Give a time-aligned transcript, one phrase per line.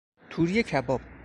[0.29, 1.01] توری کباب